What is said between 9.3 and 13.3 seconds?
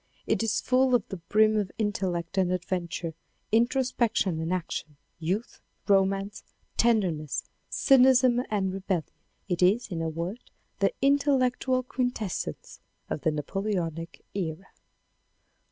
It is in a word the intellectual quintessence of the